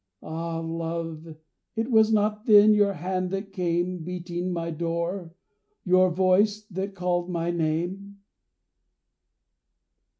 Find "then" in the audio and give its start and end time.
2.47-2.73